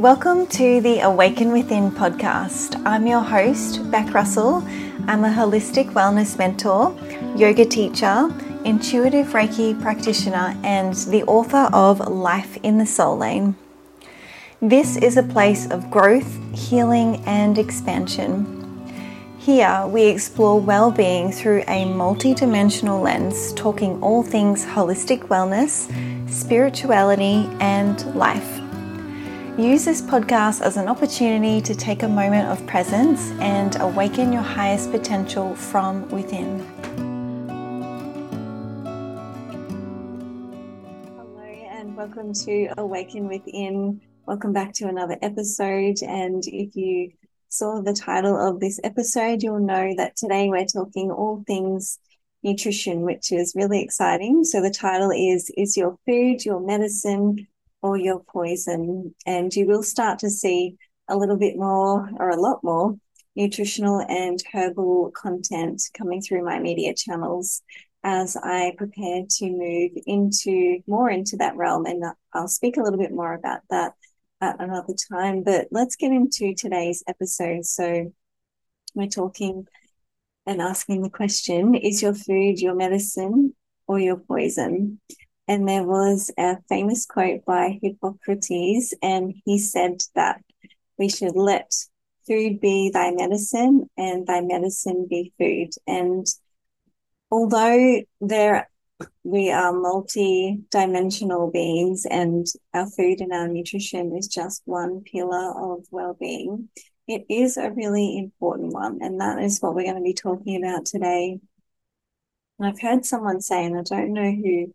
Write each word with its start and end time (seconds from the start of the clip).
Welcome 0.00 0.46
to 0.46 0.80
the 0.80 1.00
Awaken 1.00 1.52
Within 1.52 1.90
podcast. 1.90 2.82
I'm 2.86 3.06
your 3.06 3.20
host, 3.20 3.90
Bec 3.90 4.14
Russell. 4.14 4.66
I'm 5.06 5.24
a 5.24 5.28
holistic 5.28 5.92
wellness 5.92 6.38
mentor, 6.38 6.96
yoga 7.36 7.66
teacher, 7.66 8.34
intuitive 8.64 9.26
Reiki 9.26 9.78
practitioner, 9.78 10.56
and 10.64 10.94
the 10.94 11.22
author 11.24 11.68
of 11.74 12.00
Life 12.00 12.56
in 12.62 12.78
the 12.78 12.86
Soul 12.86 13.18
Lane. 13.18 13.56
This 14.62 14.96
is 14.96 15.18
a 15.18 15.22
place 15.22 15.70
of 15.70 15.90
growth, 15.90 16.38
healing, 16.56 17.22
and 17.26 17.58
expansion. 17.58 18.56
Here, 19.38 19.84
we 19.86 20.04
explore 20.04 20.58
well 20.58 20.90
being 20.90 21.30
through 21.30 21.62
a 21.68 21.84
multi-dimensional 21.84 23.02
lens, 23.02 23.52
talking 23.52 24.02
all 24.02 24.22
things 24.22 24.64
holistic 24.64 25.28
wellness, 25.28 25.92
spirituality, 26.26 27.46
and 27.60 28.02
life. 28.16 28.59
Use 29.60 29.84
this 29.84 30.00
podcast 30.00 30.62
as 30.62 30.78
an 30.78 30.88
opportunity 30.88 31.60
to 31.60 31.74
take 31.74 32.02
a 32.02 32.08
moment 32.08 32.48
of 32.48 32.66
presence 32.66 33.30
and 33.40 33.78
awaken 33.82 34.32
your 34.32 34.40
highest 34.40 34.90
potential 34.90 35.54
from 35.54 36.08
within. 36.08 36.60
Hello, 41.14 41.44
and 41.44 41.94
welcome 41.94 42.32
to 42.32 42.68
Awaken 42.78 43.28
Within. 43.28 44.00
Welcome 44.24 44.54
back 44.54 44.72
to 44.76 44.88
another 44.88 45.18
episode. 45.20 45.98
And 46.02 46.42
if 46.46 46.74
you 46.74 47.12
saw 47.50 47.82
the 47.82 47.92
title 47.92 48.40
of 48.40 48.60
this 48.60 48.80
episode, 48.82 49.42
you'll 49.42 49.60
know 49.60 49.92
that 49.94 50.16
today 50.16 50.48
we're 50.48 50.64
talking 50.64 51.10
all 51.10 51.44
things 51.46 51.98
nutrition, 52.42 53.02
which 53.02 53.30
is 53.30 53.52
really 53.54 53.82
exciting. 53.82 54.42
So 54.42 54.62
the 54.62 54.70
title 54.70 55.10
is 55.10 55.50
Is 55.54 55.76
Your 55.76 55.98
Food 56.06 56.46
Your 56.46 56.60
Medicine 56.60 57.46
or 57.82 57.96
Your 57.96 58.20
Poison? 58.20 59.14
And 59.26 59.54
you 59.54 59.66
will 59.66 59.82
start 59.82 60.18
to 60.20 60.30
see 60.30 60.76
a 61.08 61.16
little 61.16 61.36
bit 61.36 61.56
more 61.56 62.08
or 62.18 62.30
a 62.30 62.40
lot 62.40 62.62
more 62.62 62.96
nutritional 63.36 64.00
and 64.00 64.42
herbal 64.52 65.12
content 65.14 65.82
coming 65.96 66.20
through 66.20 66.44
my 66.44 66.58
media 66.58 66.94
channels 66.94 67.62
as 68.02 68.36
I 68.36 68.74
prepare 68.78 69.22
to 69.28 69.50
move 69.50 69.92
into 70.06 70.80
more 70.86 71.10
into 71.10 71.36
that 71.36 71.56
realm. 71.56 71.86
And 71.86 72.02
I'll 72.32 72.48
speak 72.48 72.76
a 72.76 72.82
little 72.82 72.98
bit 72.98 73.12
more 73.12 73.34
about 73.34 73.60
that 73.70 73.92
at 74.40 74.60
another 74.60 74.94
time. 75.12 75.42
But 75.42 75.68
let's 75.70 75.96
get 75.96 76.12
into 76.12 76.54
today's 76.54 77.04
episode. 77.06 77.66
So 77.66 78.12
we're 78.94 79.08
talking 79.08 79.66
and 80.46 80.60
asking 80.60 81.02
the 81.02 81.10
question 81.10 81.74
Is 81.74 82.02
your 82.02 82.14
food 82.14 82.58
your 82.58 82.74
medicine 82.74 83.54
or 83.86 83.98
your 83.98 84.16
poison? 84.16 85.00
And 85.50 85.68
there 85.68 85.82
was 85.82 86.30
a 86.38 86.58
famous 86.68 87.06
quote 87.06 87.44
by 87.44 87.80
Hippocrates, 87.82 88.94
and 89.02 89.34
he 89.44 89.58
said 89.58 90.00
that 90.14 90.40
we 90.96 91.08
should 91.08 91.34
let 91.34 91.72
food 92.24 92.60
be 92.60 92.90
thy 92.94 93.10
medicine 93.10 93.90
and 93.96 94.28
thy 94.28 94.42
medicine 94.42 95.08
be 95.10 95.32
food. 95.38 95.70
And 95.88 96.24
although 97.32 98.02
there 98.20 98.70
we 99.24 99.50
are 99.50 99.72
multi-dimensional 99.72 101.50
beings 101.50 102.06
and 102.08 102.46
our 102.72 102.86
food 102.88 103.20
and 103.20 103.32
our 103.32 103.48
nutrition 103.48 104.16
is 104.16 104.28
just 104.28 104.62
one 104.66 105.00
pillar 105.00 105.50
of 105.50 105.84
well-being 105.90 106.68
it 107.08 107.24
is 107.30 107.56
a 107.56 107.70
really 107.70 108.18
important 108.18 108.74
one 108.74 108.98
and 109.00 109.18
that 109.18 109.42
is 109.42 109.58
what 109.60 109.74
we're 109.74 109.84
going 109.84 109.96
to 109.96 110.02
be 110.02 110.12
talking 110.12 110.62
about 110.62 110.84
today 110.84 111.40
i've 112.60 112.78
heard 112.78 113.06
someone 113.06 113.40
say 113.40 113.64
and 113.64 113.78
i 113.78 113.82
don't 113.82 114.12
know 114.12 114.30
who 114.30 114.70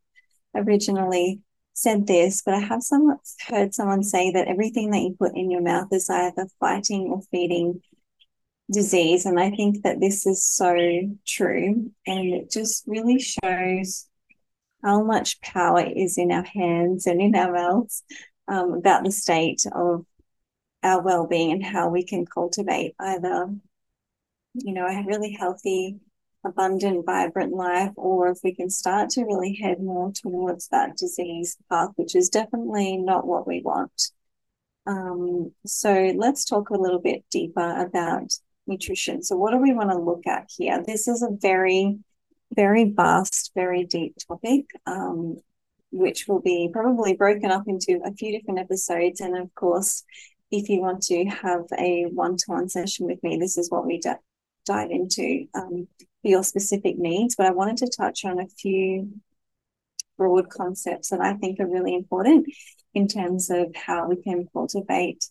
originally 0.56 1.42
said 1.74 2.08
this 2.08 2.42
but 2.44 2.54
i 2.54 2.60
have 2.60 2.82
some 2.82 3.18
heard 3.48 3.74
someone 3.74 4.02
say 4.02 4.32
that 4.32 4.48
everything 4.48 4.92
that 4.92 5.02
you 5.02 5.16
put 5.20 5.36
in 5.36 5.52
your 5.52 5.62
mouth 5.62 5.88
is 5.92 6.10
either 6.10 6.48
fighting 6.60 7.10
or 7.12 7.22
feeding 7.32 7.82
disease 8.72 9.26
and 9.26 9.40
i 9.40 9.50
think 9.52 9.84
that 9.84 10.00
this 10.00 10.26
is 10.26 10.44
so 10.44 10.76
true 11.28 11.92
and 12.08 12.34
it 12.34 12.50
just 12.50 12.84
really 12.88 13.20
shows 13.20 14.08
how 14.84 15.04
much 15.04 15.42
power 15.42 15.86
is 15.96 16.18
in 16.18 16.32
our 16.32 16.46
hands 16.46 17.08
and 17.08 17.22
in 17.22 17.36
our 17.36 17.52
mouths 17.52 18.04
um, 18.48 18.74
about 18.74 19.04
the 19.04 19.12
state 19.12 19.64
of 19.74 20.06
our 20.84 21.02
well-being 21.02 21.52
and 21.52 21.66
how 21.66 21.90
we 21.90 22.04
can 22.04 22.26
cultivate 22.26 22.96
either 23.00 23.54
you 24.54 24.74
know 24.74 24.86
a 24.86 25.04
really 25.06 25.32
healthy 25.32 26.00
abundant 26.46 27.06
vibrant 27.06 27.54
life 27.54 27.92
or 27.96 28.30
if 28.30 28.38
we 28.44 28.54
can 28.54 28.70
start 28.70 29.10
to 29.10 29.24
really 29.24 29.56
head 29.56 29.82
more 29.82 30.12
towards 30.12 30.68
that 30.68 30.96
disease 30.98 31.58
path 31.70 31.90
which 31.96 32.16
is 32.16 32.30
definitely 32.30 32.98
not 32.98 33.26
what 33.26 33.48
we 33.48 33.62
want. 33.62 34.12
Um, 34.88 35.52
so 35.66 36.14
let's 36.16 36.46
talk 36.46 36.70
a 36.70 36.78
little 36.78 37.00
bit 37.02 37.26
deeper 37.32 37.82
about 37.82 38.32
nutrition. 38.68 39.24
So 39.24 39.36
what 39.36 39.52
do 39.52 39.58
we 39.58 39.74
want 39.74 39.90
to 39.90 39.98
look 39.98 40.28
at 40.28 40.48
here? 40.56 40.84
This 40.86 41.08
is 41.08 41.24
a 41.24 41.30
very 41.42 41.98
very 42.56 42.86
vast, 42.86 43.52
very 43.56 43.86
deep 43.86 44.16
topic, 44.28 44.66
um, 44.86 45.38
which 45.92 46.28
will 46.28 46.42
be 46.42 46.70
probably 46.72 47.14
broken 47.14 47.52
up 47.52 47.64
into 47.68 48.00
a 48.06 48.14
few 48.14 48.38
different 48.38 48.60
episodes. 48.60 49.22
And 49.22 49.38
of 49.38 49.54
course, 49.56 50.04
if 50.52 50.70
you 50.70 50.82
want 50.82 51.02
to 51.04 51.26
have 51.26 51.66
a 51.78 52.06
one 52.06 52.38
to 52.38 52.46
one 52.48 52.70
session 52.70 53.06
with 53.06 53.22
me, 53.24 53.38
this 53.38 53.58
is 53.58 53.70
what 53.70 53.86
we 53.86 54.00
d- 54.00 54.12
dive 54.66 54.92
into. 54.92 55.46
Um, 55.54 55.88
for 56.26 56.30
your 56.30 56.44
specific 56.44 56.98
needs. 56.98 57.36
But 57.36 57.46
I 57.46 57.52
wanted 57.52 57.78
to 57.78 57.92
touch 57.96 58.26
on 58.26 58.40
a 58.40 58.48
few 58.48 59.22
broad 60.18 60.50
concepts 60.50 61.10
that 61.10 61.22
I 61.22 61.36
think 61.36 61.60
are 61.60 61.68
really 61.68 61.94
important 61.94 62.48
in 62.96 63.08
terms 63.08 63.52
of 63.52 63.76
how 63.76 64.08
we 64.08 64.16
can 64.16 64.48
cultivate 64.52 65.24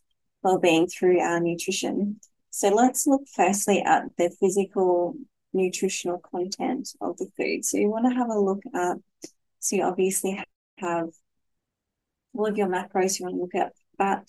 well-being 0.45 0.87
through 0.87 1.19
our 1.19 1.41
nutrition. 1.41 2.21
So 2.51 2.69
let's 2.69 3.09
look 3.09 3.23
firstly 3.35 3.83
at 3.83 4.05
the 4.19 4.31
physical 4.39 5.17
nutritional 5.53 6.19
content 6.19 6.91
of 7.01 7.17
the 7.17 7.27
food. 7.37 7.65
So 7.65 7.79
you 7.79 7.91
want 7.91 8.07
to 8.09 8.15
have 8.15 8.31
a 8.31 8.39
look 8.39 8.63
at, 8.73 8.99
so 9.59 9.77
you 9.77 9.83
obviously 9.83 10.41
have 10.79 11.09
all 12.35 12.47
of 12.47 12.57
your 12.57 12.69
macros, 12.69 13.19
you 13.19 13.25
want 13.25 13.35
to 13.35 13.41
look 13.41 13.55
at 13.57 13.73
fat 13.99 14.29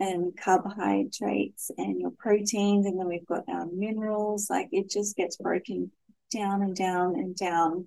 and 0.00 0.36
carbohydrates 0.36 1.70
and 1.76 2.00
your 2.00 2.10
proteins, 2.18 2.86
and 2.86 2.98
then 2.98 3.06
we've 3.06 3.26
got 3.26 3.48
our 3.48 3.66
minerals. 3.66 4.48
Like 4.50 4.68
it 4.72 4.90
just 4.90 5.16
gets 5.16 5.36
broken 5.36 5.92
down 6.32 6.62
and 6.62 6.74
down 6.74 7.14
and 7.14 7.36
down 7.36 7.86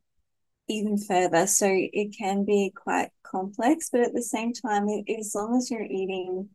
even 0.70 0.98
further. 0.98 1.48
So 1.48 1.68
it 1.70 2.16
can 2.18 2.46
be 2.46 2.72
quite 2.76 3.10
complex, 3.24 3.90
but 3.92 4.02
at 4.02 4.14
the 4.14 4.22
same 4.22 4.54
time, 4.54 4.88
as 5.20 5.34
long 5.36 5.58
as 5.58 5.70
you're 5.70 5.84
eating 5.84 6.50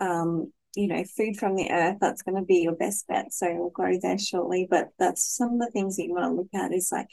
um, 0.00 0.52
you 0.76 0.88
know, 0.88 1.02
food 1.16 1.38
from 1.38 1.56
the 1.56 1.70
earth, 1.70 1.96
that's 2.00 2.22
going 2.22 2.36
to 2.36 2.42
be 2.42 2.56
your 2.56 2.74
best 2.74 3.06
bet. 3.08 3.32
So 3.32 3.52
we'll 3.54 3.70
go 3.70 3.98
there 4.00 4.18
shortly. 4.18 4.66
But 4.70 4.90
that's 4.98 5.24
some 5.24 5.54
of 5.54 5.60
the 5.60 5.70
things 5.70 5.96
that 5.96 6.04
you 6.04 6.12
want 6.12 6.24
to 6.26 6.36
look 6.36 6.50
at 6.54 6.72
is 6.72 6.90
like, 6.92 7.08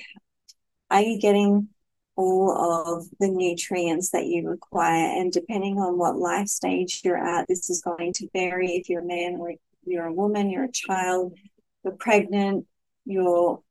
are 0.91 1.01
you 1.01 1.19
getting 1.19 1.69
all 2.15 2.51
of 2.51 3.07
the 3.19 3.27
nutrients 3.27 4.11
that 4.11 4.25
you 4.25 4.47
require? 4.47 5.19
And 5.19 5.31
depending 5.31 5.79
on 5.79 5.97
what 5.97 6.17
life 6.17 6.47
stage 6.47 7.01
you're 7.03 7.17
at, 7.17 7.47
this 7.47 7.69
is 7.69 7.81
going 7.81 8.13
to 8.13 8.29
vary. 8.33 8.71
If 8.71 8.89
you're 8.89 9.01
a 9.01 9.05
man 9.05 9.37
or 9.39 9.53
you're 9.85 10.05
a 10.05 10.13
woman, 10.13 10.49
you're 10.49 10.65
a 10.65 10.71
child, 10.71 11.37
you're 11.83 11.93
pregnant, 11.93 12.65
you're 13.05 13.61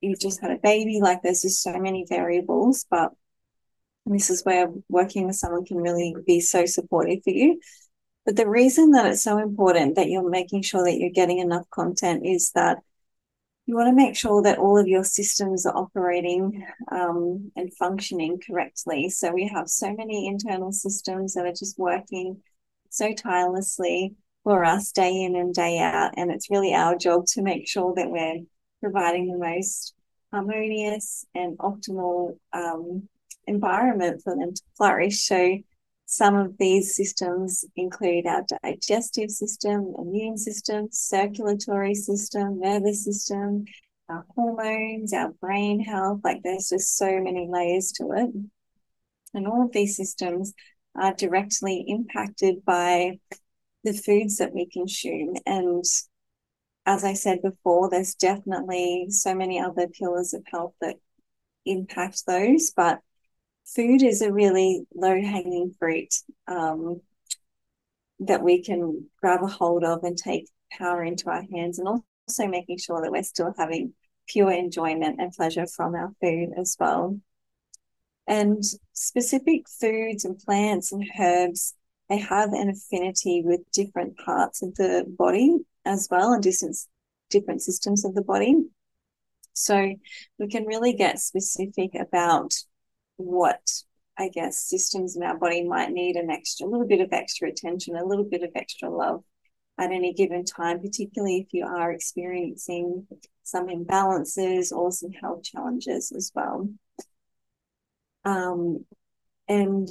you've 0.00 0.20
just 0.20 0.40
had 0.42 0.50
a 0.50 0.58
baby, 0.58 1.00
like 1.00 1.22
there's 1.22 1.42
just 1.42 1.62
so 1.62 1.78
many 1.78 2.04
variables. 2.08 2.84
But 2.90 3.12
this 4.04 4.30
is 4.30 4.42
where 4.42 4.68
working 4.88 5.26
with 5.26 5.36
someone 5.36 5.64
can 5.64 5.78
really 5.78 6.14
be 6.26 6.40
so 6.40 6.66
supportive 6.66 7.22
for 7.22 7.30
you. 7.30 7.60
But 8.26 8.36
the 8.36 8.48
reason 8.48 8.90
that 8.92 9.06
it's 9.06 9.22
so 9.22 9.38
important 9.38 9.96
that 9.96 10.08
you're 10.08 10.28
making 10.28 10.62
sure 10.62 10.84
that 10.84 10.98
you're 10.98 11.10
getting 11.10 11.38
enough 11.38 11.68
content 11.70 12.24
is 12.24 12.50
that 12.54 12.78
you 13.66 13.76
want 13.76 13.88
to 13.88 13.94
make 13.94 14.16
sure 14.16 14.42
that 14.42 14.58
all 14.58 14.76
of 14.76 14.88
your 14.88 15.04
systems 15.04 15.66
are 15.66 15.76
operating 15.76 16.66
um, 16.90 17.52
and 17.54 17.72
functioning 17.74 18.40
correctly. 18.44 19.08
So 19.08 19.32
we 19.32 19.48
have 19.48 19.68
so 19.68 19.94
many 19.94 20.26
internal 20.26 20.72
systems 20.72 21.34
that 21.34 21.46
are 21.46 21.52
just 21.52 21.78
working 21.78 22.42
so 22.90 23.12
tirelessly 23.12 24.14
for 24.42 24.64
us 24.64 24.90
day 24.90 25.22
in 25.22 25.36
and 25.36 25.54
day 25.54 25.78
out. 25.78 26.14
And 26.16 26.30
it's 26.32 26.50
really 26.50 26.74
our 26.74 26.96
job 26.96 27.26
to 27.28 27.42
make 27.42 27.68
sure 27.68 27.94
that 27.94 28.10
we're 28.10 28.40
providing 28.80 29.28
the 29.28 29.38
most 29.38 29.94
harmonious 30.32 31.24
and 31.34 31.56
optimal 31.58 32.36
um, 32.52 33.08
environment 33.46 34.22
for 34.22 34.36
them 34.36 34.54
to 34.54 34.62
flourish. 34.76 35.26
So 35.26 35.58
some 36.12 36.34
of 36.34 36.58
these 36.58 36.94
systems 36.94 37.64
include 37.74 38.26
our 38.26 38.44
digestive 38.62 39.30
system, 39.30 39.94
immune 39.96 40.36
system, 40.36 40.88
circulatory 40.90 41.94
system, 41.94 42.60
nervous 42.60 43.02
system, 43.02 43.64
our 44.10 44.26
hormones, 44.34 45.14
our 45.14 45.30
brain 45.40 45.80
health. 45.80 46.20
Like 46.22 46.42
there's 46.44 46.68
just 46.68 46.98
so 46.98 47.18
many 47.18 47.48
layers 47.50 47.92
to 47.92 48.12
it. 48.12 48.30
And 49.32 49.46
all 49.46 49.64
of 49.64 49.72
these 49.72 49.96
systems 49.96 50.52
are 50.94 51.14
directly 51.14 51.82
impacted 51.88 52.62
by 52.62 53.18
the 53.82 53.94
foods 53.94 54.36
that 54.36 54.52
we 54.52 54.68
consume. 54.70 55.36
And 55.46 55.82
as 56.84 57.04
I 57.04 57.14
said 57.14 57.40
before, 57.40 57.88
there's 57.88 58.16
definitely 58.16 59.06
so 59.08 59.34
many 59.34 59.58
other 59.58 59.88
pillars 59.88 60.34
of 60.34 60.44
health 60.52 60.74
that 60.82 60.96
impact 61.64 62.26
those, 62.26 62.70
but 62.76 62.98
food 63.64 64.02
is 64.02 64.22
a 64.22 64.32
really 64.32 64.86
low 64.94 65.20
hanging 65.20 65.74
fruit. 65.78 66.14
Um, 66.46 67.00
that 68.26 68.42
we 68.42 68.62
can 68.62 69.06
grab 69.20 69.42
a 69.42 69.48
hold 69.48 69.84
of 69.84 70.04
and 70.04 70.16
take 70.16 70.48
power 70.70 71.02
into 71.02 71.28
our 71.28 71.42
hands, 71.52 71.78
and 71.78 71.88
also 71.88 72.46
making 72.46 72.78
sure 72.78 73.02
that 73.02 73.10
we're 73.10 73.22
still 73.22 73.52
having 73.58 73.94
pure 74.28 74.52
enjoyment 74.52 75.20
and 75.20 75.32
pleasure 75.32 75.66
from 75.66 75.94
our 75.94 76.12
food 76.20 76.50
as 76.56 76.76
well. 76.78 77.18
And 78.26 78.62
specific 78.92 79.68
foods 79.68 80.24
and 80.24 80.38
plants 80.38 80.92
and 80.92 81.04
herbs, 81.18 81.74
they 82.08 82.18
have 82.18 82.52
an 82.52 82.70
affinity 82.70 83.42
with 83.44 83.60
different 83.72 84.16
parts 84.18 84.62
of 84.62 84.74
the 84.76 85.04
body 85.18 85.58
as 85.84 86.06
well 86.10 86.32
and 86.32 86.42
different, 86.42 86.76
different 87.30 87.62
systems 87.62 88.04
of 88.04 88.14
the 88.14 88.22
body. 88.22 88.54
So 89.54 89.94
we 90.38 90.48
can 90.48 90.66
really 90.66 90.92
get 90.92 91.18
specific 91.18 91.94
about 91.94 92.54
what 93.16 93.62
I 94.18 94.28
guess 94.28 94.58
systems 94.58 95.16
in 95.16 95.22
our 95.22 95.36
body 95.36 95.64
might 95.64 95.90
need 95.90 96.16
an 96.16 96.30
extra, 96.30 96.66
a 96.66 96.68
little 96.68 96.86
bit 96.86 97.00
of 97.00 97.12
extra 97.12 97.48
attention, 97.48 97.96
a 97.96 98.04
little 98.04 98.24
bit 98.24 98.42
of 98.42 98.50
extra 98.54 98.90
love 98.90 99.24
at 99.78 99.90
any 99.90 100.12
given 100.12 100.44
time, 100.44 100.80
particularly 100.80 101.38
if 101.38 101.52
you 101.52 101.64
are 101.64 101.90
experiencing 101.90 103.06
some 103.42 103.68
imbalances 103.68 104.70
or 104.70 104.92
some 104.92 105.12
health 105.12 105.42
challenges 105.42 106.12
as 106.12 106.30
well. 106.34 106.68
Um, 108.24 108.84
and 109.48 109.88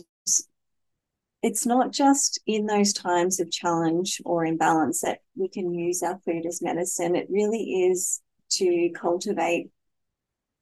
it's 1.41 1.65
not 1.65 1.91
just 1.91 2.39
in 2.45 2.67
those 2.67 2.93
times 2.93 3.39
of 3.39 3.51
challenge 3.51 4.21
or 4.23 4.45
imbalance 4.45 5.01
that 5.01 5.19
we 5.35 5.49
can 5.49 5.73
use 5.73 6.03
our 6.03 6.19
food 6.23 6.45
as 6.45 6.61
medicine. 6.61 7.15
It 7.15 7.27
really 7.29 7.87
is 7.89 8.21
to 8.51 8.91
cultivate 8.95 9.71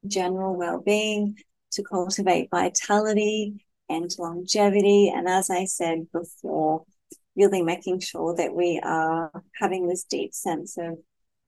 general 0.08 0.56
well-being, 0.56 1.36
to 1.71 1.83
cultivate 1.83 2.50
vitality 2.51 3.66
and 3.89 4.10
longevity. 4.18 5.12
And 5.13 5.27
as 5.27 5.50
I 5.50 5.66
said 5.66 6.07
before, 6.12 6.86
really 7.36 7.62
making 7.62 8.00
sure 8.00 8.36
that 8.36 8.54
we 8.54 8.80
are 8.83 9.31
having 9.56 9.88
this 9.88 10.04
deep 10.04 10.33
sense 10.33 10.77
of 10.77 10.98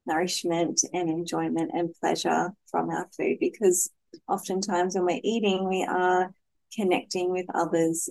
nourishment 0.06 0.82
and 0.94 1.10
enjoyment 1.10 1.72
and 1.74 1.94
pleasure 2.00 2.52
from 2.70 2.90
our 2.90 3.08
food 3.16 3.38
because 3.40 3.90
oftentimes 4.28 4.96
when 4.96 5.06
we're 5.06 5.20
eating, 5.24 5.68
we 5.68 5.84
are 5.84 6.34
connecting 6.76 7.32
with 7.32 7.46
others 7.54 8.10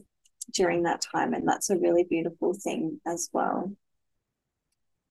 during 0.53 0.83
that 0.85 1.01
time. 1.01 1.35
And 1.35 1.47
that's 1.47 1.71
a 1.71 1.79
really 1.79 2.05
beautiful 2.05 2.55
thing 2.55 3.01
as 3.07 3.29
well. 3.33 3.73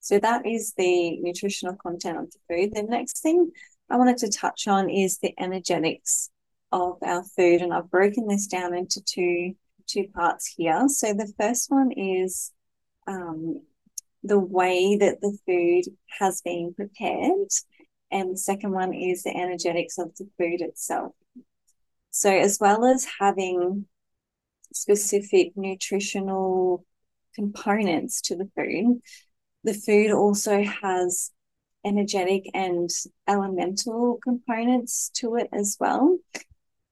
So 0.00 0.18
that 0.18 0.46
is 0.46 0.72
the 0.76 1.18
nutritional 1.20 1.76
content 1.76 2.18
of 2.18 2.30
the 2.30 2.38
food. 2.48 2.74
The 2.74 2.82
next 2.82 3.20
thing 3.20 3.50
I 3.90 3.96
wanted 3.96 4.16
to 4.18 4.30
touch 4.30 4.66
on 4.66 4.88
is 4.88 5.18
the 5.18 5.34
energetics 5.38 6.30
of 6.72 6.98
our 7.02 7.24
food. 7.24 7.62
And 7.62 7.72
I've 7.72 7.90
broken 7.90 8.26
this 8.26 8.46
down 8.46 8.74
into 8.74 9.00
two 9.04 9.54
two 9.86 10.06
parts 10.14 10.46
here. 10.56 10.86
So 10.88 11.12
the 11.12 11.32
first 11.38 11.70
one 11.70 11.90
is 11.92 12.52
um, 13.06 13.60
the 14.22 14.38
way 14.38 14.96
that 14.96 15.20
the 15.20 15.36
food 15.46 15.92
has 16.18 16.40
been 16.42 16.74
prepared. 16.74 17.48
And 18.12 18.32
the 18.32 18.38
second 18.38 18.72
one 18.72 18.94
is 18.94 19.22
the 19.22 19.36
energetics 19.36 19.98
of 19.98 20.14
the 20.16 20.28
food 20.38 20.60
itself. 20.60 21.12
So, 22.10 22.30
as 22.30 22.58
well 22.60 22.84
as 22.84 23.06
having 23.20 23.86
specific 24.72 25.52
nutritional 25.56 26.84
components 27.36 28.20
to 28.22 28.36
the 28.36 28.50
food, 28.56 29.00
the 29.62 29.74
food 29.74 30.10
also 30.10 30.64
has 30.64 31.30
energetic 31.84 32.50
and 32.52 32.90
elemental 33.28 34.18
components 34.22 35.10
to 35.14 35.36
it 35.36 35.48
as 35.52 35.76
well. 35.78 36.18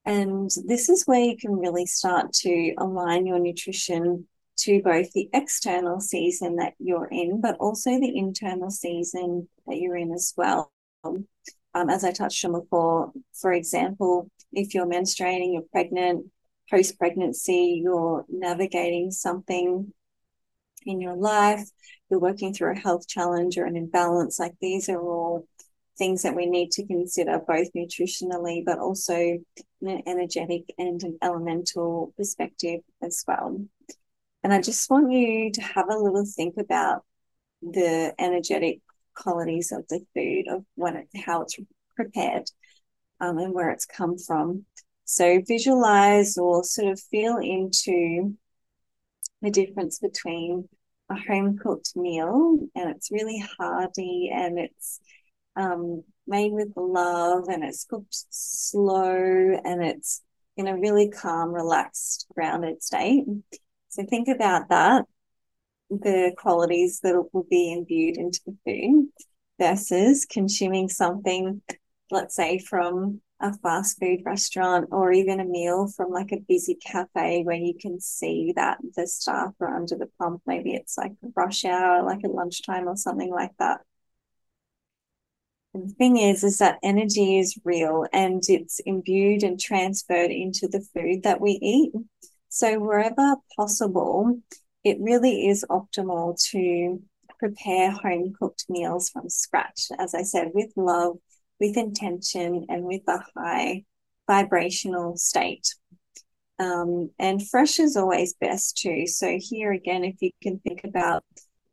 And 0.09 0.51
this 0.65 0.89
is 0.89 1.05
where 1.07 1.21
you 1.21 1.37
can 1.37 1.59
really 1.59 1.85
start 1.85 2.33
to 2.33 2.73
align 2.79 3.27
your 3.27 3.39
nutrition 3.39 4.27
to 4.61 4.81
both 4.83 5.13
the 5.13 5.29
external 5.35 6.01
season 6.01 6.57
that 6.57 6.73
you're 6.79 7.09
in, 7.09 7.43
but 7.43 7.59
also 7.59 7.91
the 7.91 8.17
internal 8.17 8.71
season 8.71 9.51
that 9.67 9.77
you're 9.77 9.99
in 9.99 10.11
as 10.13 10.33
well. 10.35 10.73
Um, 11.05 11.27
as 11.75 12.05
I 12.05 12.13
touched 12.13 12.43
on 12.47 12.53
before, 12.53 13.13
for 13.35 13.53
example, 13.53 14.31
if 14.51 14.73
you're 14.73 14.87
menstruating, 14.87 15.53
you're 15.53 15.63
pregnant, 15.71 16.25
post 16.71 16.99
pregnancy, 16.99 17.79
you're 17.85 18.25
navigating 18.31 19.11
something 19.11 19.93
in 20.87 21.03
your 21.03 21.17
life, 21.17 21.69
you're 22.11 22.19
working 22.19 22.55
through 22.55 22.73
a 22.73 22.79
health 22.79 23.07
challenge 23.07 23.59
or 23.59 23.67
an 23.67 23.77
imbalance, 23.77 24.39
like 24.39 24.55
these 24.59 24.89
are 24.89 25.03
all 25.03 25.47
things 25.99 26.23
that 26.23 26.35
we 26.35 26.47
need 26.47 26.71
to 26.73 26.87
consider 26.87 27.41
both 27.47 27.73
nutritionally, 27.75 28.65
but 28.65 28.79
also 28.79 29.15
in 29.15 29.45
an 29.83 30.03
energetic 30.07 30.73
and 30.79 31.03
an 31.03 31.19
elemental 31.23 32.13
perspective 32.17 32.81
as 33.03 33.25
well. 33.27 33.61
And 34.43 34.53
I 34.53 34.61
just 34.61 34.89
want 34.89 35.13
you 35.13 35.51
to 35.53 35.61
have 35.61 35.91
a 35.91 35.99
little 35.99 36.25
think 36.25 36.55
about 36.59 37.05
the 37.61 38.15
energetic 38.19 38.81
qualities 39.15 39.73
of 39.73 39.87
the 39.89 40.01
food, 40.15 40.47
of 40.49 40.65
what 40.77 40.95
it, 40.95 41.09
how 41.25 41.43
it's 41.43 41.57
prepared, 41.97 42.49
um, 43.21 43.39
and 43.39 43.53
where 43.53 43.71
it's 43.71 43.85
come 43.85 44.17
from. 44.17 44.65
So 45.05 45.41
visualize 45.47 46.39
or 46.39 46.63
sort 46.65 46.93
of 46.93 47.01
feel 47.01 47.39
into 47.39 48.37
the 49.43 49.51
difference 49.51 49.99
between 49.99 50.69
a 51.11 51.17
home 51.17 51.59
cooked 51.59 51.97
meal 51.97 52.59
and 52.75 52.91
it's 52.91 53.11
really 53.11 53.43
hearty 53.59 54.31
and 54.33 54.59
it's 54.59 55.01
um, 55.59 56.05
made 56.27 56.53
with 56.53 56.73
love 56.77 57.49
and 57.49 57.65
it's 57.65 57.85
cooked 57.85 58.25
slow 58.31 59.59
and 59.65 59.83
it's 59.85 60.23
in 60.57 60.69
a 60.69 60.77
really 60.77 61.09
calm, 61.09 61.53
relaxed, 61.53 62.27
grounded 62.35 62.83
state. 62.83 63.25
So 63.89 64.05
think 64.05 64.29
about 64.29 64.69
that, 64.69 65.05
the 65.91 66.33
qualities 66.37 67.01
that 67.03 67.15
will 67.33 67.47
be 67.51 67.73
imbued 67.73 68.17
into 68.17 68.41
the 68.47 68.57
food 68.65 69.09
versus 69.59 70.27
consuming 70.27 70.89
something, 70.89 71.63
let's 72.11 72.37
say 72.37 72.59
from 72.59 73.21
a 73.41 73.57
fast 73.59 73.99
food 74.01 74.21
restaurant 74.25 74.89
or 74.91 75.13
even 75.13 75.41
a 75.41 75.45
meal 75.45 75.87
from 75.97 76.11
like 76.11 76.33
a 76.33 76.41
busy 76.49 76.75
cafe 76.75 77.43
where 77.45 77.57
you 77.57 77.75
can 77.81 78.01
see 78.01 78.53
that 78.57 78.79
the 78.97 79.07
staff 79.07 79.53
are 79.61 79.77
under 79.77 79.97
the 79.97 80.11
pump. 80.19 80.43
Maybe 80.47 80.75
it's 80.75 80.99
like 80.99 81.13
rush 81.37 81.65
hour, 81.65 82.03
like 82.03 82.25
a 82.25 82.29
lunchtime 82.29 82.89
or 82.89 82.97
something 82.97 83.31
like 83.31 83.53
that. 83.59 83.81
The 85.87 85.95
thing 85.95 86.17
is, 86.17 86.43
is 86.43 86.59
that 86.59 86.79
energy 86.83 87.39
is 87.39 87.59
real 87.65 88.05
and 88.13 88.43
it's 88.49 88.81
imbued 88.81 89.45
and 89.45 89.61
transferred 89.61 90.31
into 90.31 90.67
the 90.67 90.81
food 90.81 91.23
that 91.23 91.41
we 91.41 91.53
eat. 91.63 91.93
So, 92.49 92.81
wherever 92.81 93.37
possible, 93.57 94.41
it 94.83 94.97
really 95.01 95.47
is 95.47 95.65
optimal 95.71 96.43
to 96.51 97.01
prepare 97.39 97.93
home 97.93 98.33
cooked 98.37 98.65
meals 98.69 99.11
from 99.11 99.29
scratch, 99.29 99.89
as 99.99 100.15
I 100.15 100.23
said, 100.23 100.51
with 100.53 100.73
love, 100.75 101.19
with 101.61 101.77
intention, 101.77 102.67
and 102.69 102.83
with 102.83 103.03
a 103.07 103.23
high 103.37 103.85
vibrational 104.27 105.17
state. 105.17 105.75
Um, 106.59 107.11
and 107.21 107.47
fresh 107.47 107.79
is 107.79 107.97
always 107.97 108.35
best 108.35 108.79
too. 108.79 109.07
So, 109.07 109.39
here 109.41 109.71
again, 109.71 110.03
if 110.03 110.17
you 110.21 110.33
can 110.43 110.59
think 110.59 110.83
about 110.83 111.23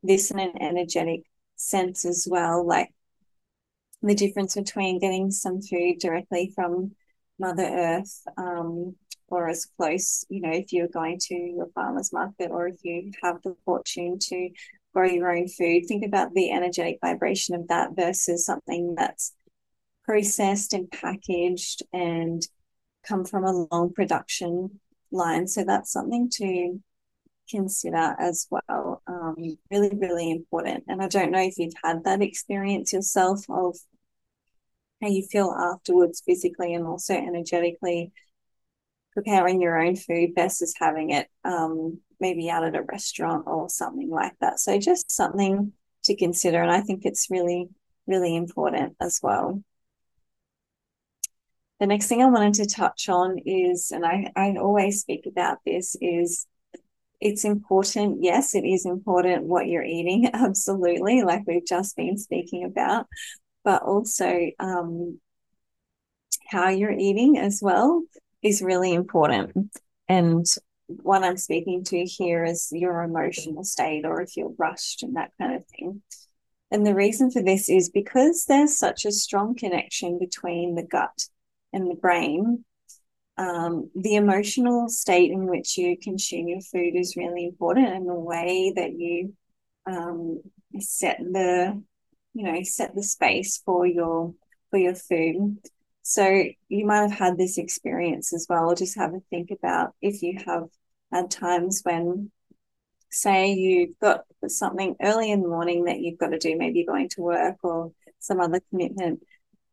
this 0.03 0.29
in 0.29 0.37
an 0.39 0.61
energetic 0.61 1.21
sense 1.55 2.05
as 2.05 2.27
well, 2.29 2.63
like 2.67 2.91
the 4.07 4.15
difference 4.15 4.55
between 4.55 4.99
getting 4.99 5.31
some 5.31 5.61
food 5.61 5.99
directly 5.99 6.51
from 6.55 6.91
Mother 7.39 7.63
Earth 7.63 8.21
um, 8.37 8.95
or 9.27 9.49
as 9.49 9.65
close, 9.77 10.25
you 10.29 10.41
know, 10.41 10.51
if 10.51 10.71
you're 10.71 10.87
going 10.87 11.17
to 11.19 11.35
your 11.35 11.67
farmer's 11.73 12.13
market 12.13 12.51
or 12.51 12.67
if 12.67 12.77
you 12.83 13.11
have 13.23 13.41
the 13.43 13.55
fortune 13.65 14.17
to 14.19 14.49
grow 14.93 15.05
your 15.05 15.35
own 15.35 15.47
food, 15.47 15.85
think 15.87 16.05
about 16.05 16.33
the 16.33 16.51
energetic 16.51 16.99
vibration 17.01 17.55
of 17.55 17.67
that 17.67 17.89
versus 17.95 18.45
something 18.45 18.95
that's 18.95 19.33
processed 20.03 20.73
and 20.73 20.89
packaged 20.91 21.83
and 21.91 22.43
come 23.05 23.25
from 23.25 23.43
a 23.43 23.67
long 23.71 23.91
production 23.93 24.79
line. 25.11 25.47
So 25.47 25.63
that's 25.63 25.91
something 25.91 26.29
to 26.35 26.79
consider 27.49 28.15
as 28.19 28.47
well. 28.49 29.01
Um, 29.07 29.57
really, 29.71 29.91
really 29.95 30.31
important. 30.31 30.85
And 30.87 31.01
I 31.01 31.07
don't 31.07 31.31
know 31.31 31.41
if 31.41 31.57
you've 31.57 31.73
had 31.83 32.03
that 32.03 32.21
experience 32.21 32.93
yourself 32.93 33.41
of 33.49 33.75
how 35.01 35.07
you 35.07 35.23
feel 35.23 35.51
afterwards, 35.51 36.21
physically 36.25 36.73
and 36.73 36.85
also 36.85 37.13
energetically 37.13 38.11
preparing 39.13 39.61
your 39.61 39.81
own 39.81 39.95
food 39.95 40.31
versus 40.35 40.73
having 40.77 41.11
it 41.11 41.27
um, 41.43 41.99
maybe 42.19 42.49
out 42.49 42.65
at 42.65 42.75
a 42.75 42.81
restaurant 42.81 43.45
or 43.47 43.69
something 43.69 44.09
like 44.09 44.33
that. 44.41 44.59
So 44.59 44.77
just 44.79 45.11
something 45.11 45.73
to 46.03 46.15
consider. 46.15 46.61
And 46.61 46.71
I 46.71 46.81
think 46.81 47.05
it's 47.05 47.29
really, 47.29 47.69
really 48.07 48.35
important 48.35 48.95
as 48.99 49.19
well. 49.23 49.63
The 51.79 51.87
next 51.87 52.07
thing 52.07 52.21
I 52.21 52.27
wanted 52.27 52.53
to 52.55 52.73
touch 52.73 53.09
on 53.09 53.37
is, 53.45 53.91
and 53.91 54.05
I, 54.05 54.31
I 54.35 54.55
always 54.55 55.01
speak 55.01 55.25
about 55.25 55.57
this, 55.65 55.95
is 55.99 56.47
it's 57.19 57.43
important. 57.43 58.19
Yes, 58.21 58.55
it 58.55 58.65
is 58.65 58.85
important 58.85 59.45
what 59.45 59.67
you're 59.67 59.83
eating, 59.83 60.29
absolutely, 60.33 61.23
like 61.23 61.43
we've 61.45 61.65
just 61.65 61.97
been 61.97 62.17
speaking 62.17 62.63
about, 62.63 63.07
but 63.65 63.81
also 63.83 64.51
um, 64.59 65.19
how 66.47 66.69
you're 66.69 66.91
eating 66.91 67.37
as 67.37 67.59
well 67.61 68.03
is 68.41 68.61
really 68.61 68.93
important. 68.93 69.75
And 70.07 70.45
what 70.87 71.23
I'm 71.23 71.37
speaking 71.37 71.83
to 71.85 72.05
here 72.05 72.45
is 72.45 72.69
your 72.71 73.01
emotional 73.01 73.63
state 73.63 74.05
or 74.05 74.21
if 74.21 74.37
you're 74.37 74.53
rushed 74.57 75.03
and 75.03 75.15
that 75.15 75.31
kind 75.39 75.55
of 75.55 75.65
thing. 75.65 76.01
And 76.71 76.85
the 76.85 76.95
reason 76.95 77.31
for 77.31 77.41
this 77.41 77.69
is 77.69 77.89
because 77.89 78.45
there's 78.47 78.77
such 78.77 79.05
a 79.05 79.11
strong 79.11 79.55
connection 79.55 80.19
between 80.19 80.75
the 80.75 80.83
gut 80.83 81.27
and 81.73 81.89
the 81.89 81.95
brain. 81.95 82.65
Um, 83.37 83.89
the 83.95 84.15
emotional 84.15 84.87
state 84.89 85.31
in 85.31 85.47
which 85.47 85.77
you 85.77 85.97
consume 85.97 86.47
your 86.47 86.61
food 86.61 86.95
is 86.95 87.17
really 87.17 87.45
important, 87.45 87.87
and 87.89 88.07
the 88.07 88.13
way 88.13 88.71
that 88.75 88.93
you 88.93 89.33
um, 89.85 90.41
set 90.79 91.17
the, 91.19 91.81
you 92.35 92.43
know, 92.43 92.61
set 92.63 92.93
the 92.93 93.01
space 93.01 93.61
for 93.65 93.87
your 93.87 94.35
for 94.69 94.77
your 94.77 94.93
food. 94.93 95.57
So 96.03 96.43
you 96.67 96.85
might 96.85 97.09
have 97.09 97.11
had 97.11 97.37
this 97.37 97.57
experience 97.57 98.33
as 98.33 98.45
well. 98.47 98.75
Just 98.75 98.97
have 98.97 99.13
a 99.13 99.21
think 99.31 99.49
about 99.51 99.95
if 100.01 100.21
you 100.21 100.37
have 100.45 100.65
had 101.11 101.31
times 101.31 101.79
when 101.83 102.29
say 103.09 103.53
you've 103.53 103.97
got 103.99 104.25
something 104.47 104.95
early 105.01 105.31
in 105.31 105.41
the 105.41 105.47
morning 105.47 105.85
that 105.85 105.99
you've 105.99 106.19
got 106.19 106.29
to 106.29 106.37
do, 106.37 106.57
maybe 106.57 106.85
going 106.85 107.07
to 107.09 107.21
work 107.21 107.55
or 107.63 107.93
some 108.19 108.41
other 108.41 108.59
commitment, 108.69 109.21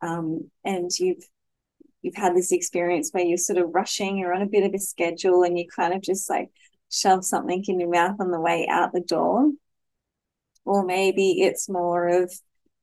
um, 0.00 0.49
and 0.64 0.90
you've 0.99 1.25
you've 2.00 2.14
had 2.14 2.37
this 2.37 2.52
experience 2.52 3.11
where 3.11 3.25
you're 3.25 3.38
sort 3.38 3.59
of 3.59 3.75
rushing, 3.75 4.19
you're 4.19 4.35
on 4.35 4.42
a 4.42 4.47
bit 4.47 4.64
of 4.64 4.73
a 4.73 4.78
schedule, 4.78 5.42
and 5.42 5.59
you 5.59 5.66
kind 5.69 5.95
of 5.95 6.00
just 6.00 6.31
like 6.31 6.50
shove 6.90 7.25
something 7.25 7.64
in 7.66 7.81
your 7.81 7.90
mouth 7.90 8.16
on 8.21 8.31
the 8.31 8.40
way 8.40 8.69
out 8.71 8.92
the 8.92 9.00
door, 9.00 9.50
or 10.64 10.85
maybe 10.85 11.42
it's 11.42 11.69
more 11.69 12.07
of 12.07 12.33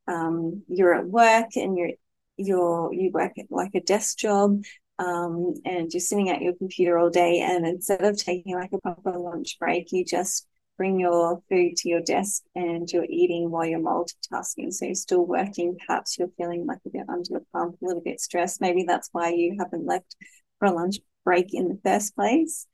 um, 0.10 0.63
you're 0.68 0.94
at 0.94 1.06
work 1.06 1.56
and 1.56 1.78
you're 1.78 1.92
you're 2.38 2.94
you 2.94 3.12
work 3.12 3.34
at 3.38 3.46
like 3.50 3.75
a 3.75 3.82
desk 3.82 4.18
job 4.18 4.63
um, 4.98 5.54
and 5.66 5.92
you're 5.94 6.01
sitting 6.01 6.30
at 6.30 6.42
your 6.42 6.54
computer 6.56 6.98
all 6.98 7.10
day 7.10 7.39
and 7.42 7.66
instead 7.66 8.04
of 8.04 8.18
taking 8.18 8.56
like 8.56 8.72
a 8.74 8.80
proper 8.80 9.18
lunch 9.18 9.58
break 9.60 9.92
you 9.92 10.04
just 10.04 10.48
bring 10.80 10.98
your 10.98 11.42
food 11.50 11.75
to 11.75 11.89
your 11.89 12.00
desk 12.00 12.42
and 12.56 12.89
you're 12.89 13.06
eating 13.10 13.51
while 13.51 13.66
you're 13.66 13.82
multitasking. 13.82 14.72
So 14.72 14.86
you're 14.86 14.96
still 14.96 15.25
working, 15.25 15.75
perhaps 15.86 16.18
you're 16.18 16.30
feeling 16.38 16.66
like 16.66 16.80
a 16.86 16.89
bit 16.89 17.10
under 17.10 17.34
the 17.34 17.46
pump, 17.51 17.75
a 17.82 17.86
little 17.86 18.01
bit 18.01 18.22
stressed. 18.22 18.62
Maybe 18.62 18.86
that's 18.88 19.10
why 19.12 19.32
you 19.32 19.58
haven't 19.60 19.86
left 19.86 20.16
for 20.58 20.70
a 20.70 20.72
lunch 20.72 20.96
break 21.25 21.54
in 21.54 21.68
the 21.68 21.80
first 21.84 22.16
place. 22.16 22.66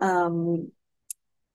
Um, 0.00 0.72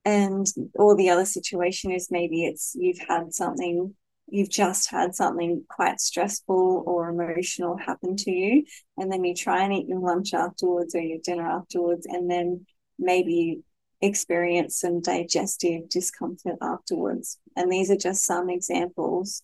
and 0.05 0.46
or 0.75 0.96
the 0.96 1.10
other 1.10 1.25
situation 1.25 1.91
is 1.91 2.12
maybe 2.12 2.46
it's 2.46 2.75
you've 2.79 3.01
had 3.10 3.34
something 3.34 3.96
you've 4.27 4.50
just 4.50 4.89
had 4.89 5.15
something 5.15 5.63
quite 5.69 6.00
stressful 6.01 6.84
or 6.86 7.10
emotional 7.10 7.77
happen 7.77 8.15
to 8.15 8.31
you 8.31 8.63
and 8.98 9.12
then 9.12 9.24
you 9.24 9.34
try 9.34 9.63
and 9.63 9.74
eat 9.74 9.88
your 9.88 10.00
lunch 10.00 10.34
afterwards 10.34 10.96
or 10.96 11.01
your 11.01 11.19
dinner 11.24 11.48
afterwards 11.48 12.05
and 12.05 12.29
then 12.29 12.65
maybe 13.00 13.62
experience 14.01 14.79
some 14.79 15.01
digestive 15.01 15.89
discomfort 15.89 16.57
afterwards. 16.62 17.39
And 17.55 17.72
these 17.72 17.89
are 17.89 17.98
just 17.98 18.25
some 18.25 18.50
examples. 18.50 19.41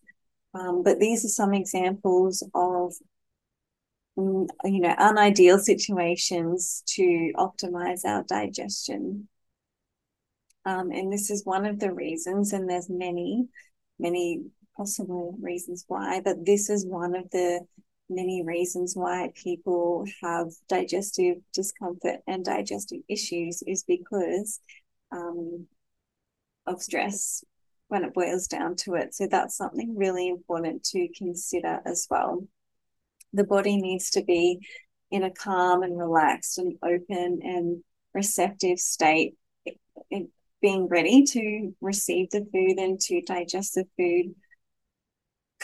Um, 0.53 0.83
but 0.83 0.99
these 0.99 1.25
are 1.25 1.29
some 1.29 1.53
examples 1.53 2.43
of 2.53 2.93
mm, 4.17 4.47
you 4.65 4.79
know 4.79 4.95
unideal 4.99 5.57
situations 5.59 6.83
to 6.87 7.31
optimize 7.35 8.05
our 8.05 8.23
digestion 8.23 9.27
um, 10.65 10.91
and 10.91 11.11
this 11.11 11.29
is 11.31 11.43
one 11.43 11.65
of 11.65 11.79
the 11.79 11.91
reasons 11.91 12.53
and 12.53 12.69
there's 12.69 12.89
many 12.89 13.47
many 13.97 14.43
possible 14.75 15.35
reasons 15.41 15.85
why 15.87 16.21
but 16.21 16.45
this 16.45 16.69
is 16.69 16.85
one 16.85 17.15
of 17.15 17.29
the 17.31 17.59
many 18.09 18.43
reasons 18.43 18.95
why 18.95 19.29
people 19.35 20.05
have 20.21 20.47
digestive 20.67 21.37
discomfort 21.53 22.19
and 22.27 22.45
digestive 22.45 23.01
issues 23.07 23.63
is 23.65 23.83
because 23.83 24.59
um, 25.11 25.67
of 26.65 26.81
stress 26.81 27.43
when 27.87 28.03
it 28.03 28.13
boils 28.13 28.47
down 28.47 28.75
to 28.75 28.95
it. 28.95 29.13
So 29.13 29.27
that's 29.27 29.57
something 29.57 29.95
really 29.95 30.27
important 30.27 30.83
to 30.85 31.07
consider 31.15 31.79
as 31.85 32.07
well. 32.09 32.47
The 33.33 33.43
body 33.43 33.77
needs 33.77 34.11
to 34.11 34.23
be 34.23 34.59
in 35.11 35.23
a 35.23 35.31
calm 35.31 35.83
and 35.83 35.97
relaxed 35.97 36.57
and 36.57 36.73
open 36.83 37.39
and 37.43 37.83
receptive 38.13 38.79
state, 38.79 39.35
being 40.61 40.87
ready 40.87 41.23
to 41.23 41.75
receive 41.81 42.29
the 42.29 42.47
food 42.51 42.79
and 42.79 42.99
to 43.01 43.21
digest 43.21 43.75
the 43.75 43.85
food 43.97 44.33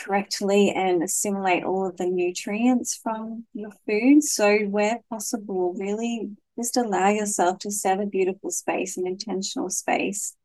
correctly 0.03 0.71
and 0.71 1.03
assimilate 1.03 1.63
all 1.63 1.85
of 1.85 1.97
the 1.97 2.05
nutrients 2.05 2.99
from 3.01 3.45
your 3.53 3.71
food. 3.85 4.23
So, 4.23 4.59
where 4.65 4.99
possible, 5.09 5.73
really 5.77 6.29
just 6.57 6.77
allow 6.77 7.09
yourself 7.09 7.59
to 7.59 7.71
set 7.71 7.99
a 7.99 8.05
beautiful 8.05 8.51
space, 8.51 8.97
an 8.97 9.07
intentional 9.07 9.69
space. 9.69 10.35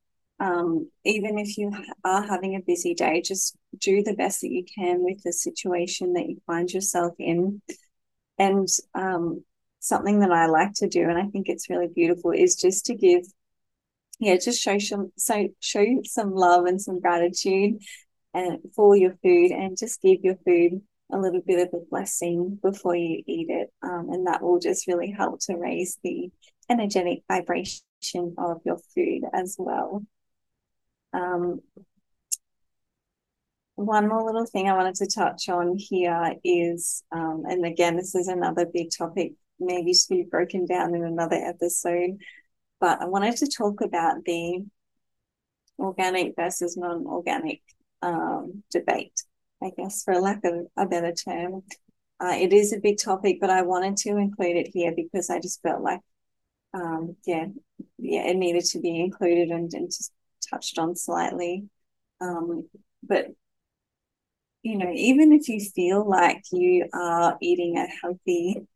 Um, 0.40 0.90
even 1.04 1.38
if 1.38 1.56
you 1.56 1.72
are 2.04 2.22
having 2.22 2.56
a 2.56 2.60
busy 2.60 2.94
day, 2.94 3.20
just 3.20 3.56
do 3.78 4.02
the 4.02 4.14
best 4.14 4.40
that 4.40 4.50
you 4.50 4.64
can 4.64 5.02
with 5.02 5.22
the 5.22 5.32
situation 5.32 6.12
that 6.14 6.28
you 6.28 6.40
find 6.46 6.70
yourself 6.70 7.14
in. 7.18 7.62
And 8.38 8.68
um, 8.94 9.44
something 9.80 10.20
that 10.20 10.32
I 10.32 10.46
like 10.46 10.74
to 10.74 10.88
do, 10.88 11.02
and 11.02 11.18
I 11.18 11.26
think 11.26 11.48
it's 11.48 11.70
really 11.70 11.88
beautiful, 11.88 12.32
is 12.32 12.56
just 12.56 12.86
to 12.86 12.94
give, 12.94 13.22
yeah, 14.18 14.36
just 14.36 14.60
show 14.60 14.78
some 14.78 15.12
so 15.16 15.48
show 15.60 15.84
some 16.04 16.32
love 16.34 16.66
and 16.66 16.80
some 16.80 17.00
gratitude 17.00 17.78
and 18.34 18.58
for 18.74 18.96
your 18.96 19.16
food 19.22 19.52
and 19.52 19.78
just 19.78 20.02
give 20.02 20.20
your 20.22 20.36
food 20.44 20.82
a 21.12 21.18
little 21.18 21.40
bit 21.40 21.68
of 21.68 21.80
a 21.80 21.84
blessing 21.88 22.58
before 22.60 22.96
you 22.96 23.22
eat 23.26 23.46
it. 23.48 23.72
Um, 23.82 24.08
and 24.10 24.26
that 24.26 24.42
will 24.42 24.58
just 24.58 24.86
really 24.86 25.10
help 25.10 25.40
to 25.46 25.56
raise 25.56 25.98
the 26.02 26.30
energetic 26.68 27.22
vibration 27.28 28.34
of 28.36 28.60
your 28.64 28.78
food 28.94 29.22
as 29.32 29.56
well. 29.58 30.04
Um, 31.12 31.60
one 33.76 34.08
more 34.08 34.24
little 34.24 34.46
thing 34.46 34.68
I 34.68 34.76
wanted 34.76 34.94
to 34.96 35.06
touch 35.06 35.48
on 35.48 35.76
here 35.76 36.34
is, 36.44 37.02
um, 37.12 37.44
and 37.48 37.64
again, 37.64 37.96
this 37.96 38.14
is 38.14 38.28
another 38.28 38.66
big 38.66 38.88
topic, 38.96 39.32
maybe 39.58 39.92
to 39.92 40.04
be 40.08 40.26
broken 40.28 40.66
down 40.66 40.94
in 40.94 41.04
another 41.04 41.36
episode, 41.36 42.18
but 42.80 43.00
I 43.00 43.06
wanted 43.06 43.36
to 43.38 43.48
talk 43.48 43.80
about 43.80 44.24
the 44.24 44.64
organic 45.78 46.34
versus 46.36 46.76
non 46.76 47.04
organic 47.06 47.62
um, 48.04 48.62
debate, 48.70 49.22
I 49.62 49.70
guess, 49.76 50.04
for 50.04 50.20
lack 50.20 50.44
of 50.44 50.66
a 50.76 50.86
better 50.86 51.12
term. 51.12 51.62
Uh, 52.20 52.36
it 52.38 52.52
is 52.52 52.72
a 52.72 52.78
big 52.80 52.98
topic, 52.98 53.38
but 53.40 53.50
I 53.50 53.62
wanted 53.62 53.96
to 53.98 54.16
include 54.16 54.56
it 54.56 54.70
here 54.72 54.92
because 54.94 55.30
I 55.30 55.40
just 55.40 55.62
felt 55.62 55.82
like, 55.82 56.00
um, 56.74 57.16
yeah, 57.26 57.46
yeah, 57.98 58.26
it 58.26 58.36
needed 58.36 58.64
to 58.66 58.80
be 58.80 59.00
included 59.00 59.48
and, 59.48 59.72
and 59.72 59.88
just 59.88 60.12
touched 60.48 60.78
on 60.78 60.94
slightly. 60.94 61.64
Um, 62.20 62.68
but 63.02 63.28
you 64.62 64.78
know, 64.78 64.90
even 64.94 65.32
if 65.32 65.48
you 65.48 65.60
feel 65.60 66.08
like 66.08 66.42
you 66.50 66.88
are 66.94 67.36
eating 67.40 67.76
a 67.76 67.86
healthy 67.86 68.66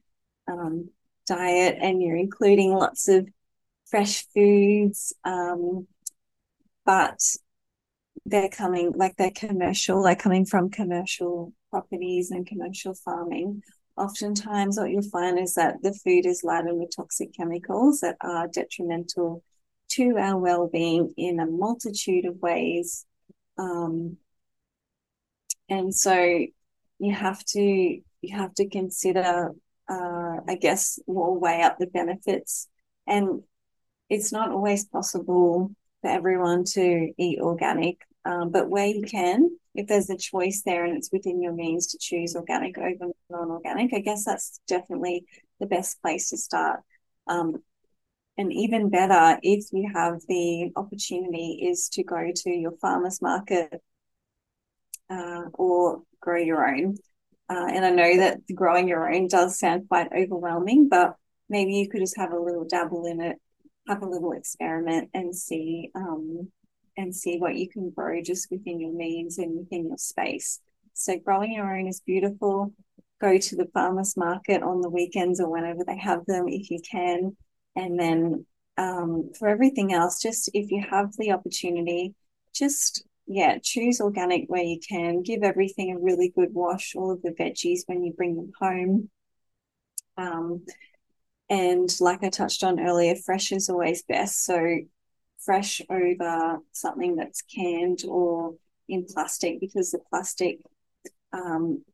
um, 0.46 0.90
diet 1.26 1.78
and 1.80 2.02
you're 2.02 2.16
including 2.16 2.74
lots 2.74 3.08
of 3.08 3.26
fresh 3.86 4.26
foods, 4.34 5.14
um, 5.24 5.86
but 6.84 7.18
they're 8.26 8.48
coming 8.48 8.92
like 8.94 9.16
they're 9.16 9.30
commercial, 9.30 10.02
they're 10.02 10.16
coming 10.16 10.44
from 10.44 10.70
commercial 10.70 11.52
properties 11.70 12.30
and 12.30 12.46
commercial 12.46 12.94
farming. 12.94 13.62
Oftentimes, 13.96 14.78
what 14.78 14.90
you'll 14.90 15.02
find 15.02 15.38
is 15.38 15.54
that 15.54 15.82
the 15.82 15.92
food 15.92 16.24
is 16.24 16.44
laden 16.44 16.78
with 16.78 16.94
toxic 16.94 17.34
chemicals 17.34 18.00
that 18.00 18.16
are 18.20 18.46
detrimental 18.46 19.42
to 19.88 20.16
our 20.18 20.38
well-being 20.38 21.12
in 21.16 21.40
a 21.40 21.46
multitude 21.46 22.24
of 22.24 22.36
ways. 22.40 23.06
Um, 23.58 24.18
and 25.68 25.94
so 25.94 26.14
you 26.98 27.12
have 27.12 27.44
to 27.46 27.60
you 27.60 28.36
have 28.36 28.54
to 28.54 28.68
consider, 28.68 29.52
uh, 29.88 30.36
I 30.48 30.56
guess, 30.60 30.98
we'll 31.06 31.36
weigh 31.36 31.62
up 31.62 31.78
the 31.78 31.86
benefits. 31.86 32.68
And 33.06 33.42
it's 34.08 34.32
not 34.32 34.50
always 34.50 34.84
possible 34.84 35.70
for 36.00 36.10
everyone 36.10 36.64
to 36.64 37.12
eat 37.16 37.40
organic 37.40 37.98
um, 38.24 38.50
but 38.50 38.68
where 38.68 38.86
you 38.86 39.02
can, 39.02 39.50
if 39.74 39.86
there's 39.86 40.10
a 40.10 40.16
choice 40.16 40.62
there 40.64 40.84
and 40.84 40.96
it's 40.96 41.12
within 41.12 41.40
your 41.40 41.52
means 41.52 41.86
to 41.88 41.98
choose 41.98 42.34
organic 42.34 42.76
over 42.78 43.12
non 43.30 43.50
organic, 43.50 43.94
I 43.94 44.00
guess 44.00 44.24
that's 44.24 44.60
definitely 44.66 45.24
the 45.60 45.66
best 45.66 46.00
place 46.02 46.30
to 46.30 46.36
start. 46.36 46.80
Um, 47.26 47.62
and 48.36 48.52
even 48.52 48.90
better, 48.90 49.38
if 49.42 49.66
you 49.72 49.90
have 49.92 50.20
the 50.28 50.70
opportunity, 50.76 51.68
is 51.68 51.88
to 51.90 52.04
go 52.04 52.30
to 52.34 52.50
your 52.50 52.72
farmer's 52.80 53.20
market 53.20 53.82
uh, 55.10 55.42
or 55.54 56.02
grow 56.20 56.40
your 56.40 56.68
own. 56.68 56.96
Uh, 57.50 57.66
and 57.66 57.84
I 57.84 57.90
know 57.90 58.18
that 58.18 58.40
growing 58.54 58.88
your 58.88 59.12
own 59.12 59.26
does 59.26 59.58
sound 59.58 59.88
quite 59.88 60.12
overwhelming, 60.12 60.88
but 60.88 61.16
maybe 61.48 61.74
you 61.74 61.88
could 61.88 62.00
just 62.00 62.16
have 62.18 62.32
a 62.32 62.38
little 62.38 62.64
dabble 62.64 63.06
in 63.06 63.20
it, 63.20 63.38
have 63.88 64.02
a 64.02 64.08
little 64.08 64.32
experiment, 64.32 65.10
and 65.14 65.34
see 65.34 65.90
um, 65.94 66.52
and 66.98 67.14
see 67.14 67.38
what 67.38 67.54
you 67.54 67.68
can 67.68 67.90
grow 67.90 68.20
just 68.20 68.50
within 68.50 68.80
your 68.80 68.92
means 68.92 69.38
and 69.38 69.56
within 69.56 69.86
your 69.86 69.96
space. 69.96 70.60
So 70.92 71.16
growing 71.16 71.52
your 71.52 71.74
own 71.74 71.86
is 71.86 72.00
beautiful. 72.00 72.74
Go 73.20 73.38
to 73.38 73.56
the 73.56 73.70
farmers 73.72 74.16
market 74.16 74.62
on 74.62 74.80
the 74.80 74.90
weekends 74.90 75.40
or 75.40 75.48
whenever 75.48 75.84
they 75.84 75.96
have 75.96 76.26
them 76.26 76.48
if 76.48 76.70
you 76.70 76.80
can, 76.80 77.36
and 77.74 77.98
then 77.98 78.46
um, 78.76 79.30
for 79.38 79.48
everything 79.48 79.92
else, 79.92 80.20
just 80.20 80.50
if 80.54 80.70
you 80.70 80.84
have 80.88 81.12
the 81.18 81.32
opportunity, 81.32 82.14
just 82.54 83.04
yeah, 83.26 83.58
choose 83.62 84.00
organic 84.00 84.48
where 84.48 84.62
you 84.62 84.80
can. 84.80 85.22
Give 85.22 85.42
everything 85.42 85.92
a 85.92 85.98
really 85.98 86.32
good 86.34 86.52
wash, 86.52 86.94
all 86.96 87.12
of 87.12 87.22
the 87.22 87.30
veggies 87.30 87.82
when 87.86 88.02
you 88.02 88.12
bring 88.12 88.36
them 88.36 88.52
home. 88.58 89.10
Um, 90.16 90.64
and 91.50 91.94
like 92.00 92.22
I 92.24 92.30
touched 92.30 92.64
on 92.64 92.80
earlier, 92.80 93.14
fresh 93.14 93.52
is 93.52 93.68
always 93.68 94.02
best. 94.02 94.44
So 94.44 94.78
fresh 95.44 95.80
over 95.88 96.58
something 96.72 97.16
that's 97.16 97.42
canned 97.42 98.00
or 98.06 98.54
in 98.88 99.04
plastic 99.04 99.60
because 99.60 99.90
the 99.90 100.00
plastic 100.10 100.58
um, 101.32 101.84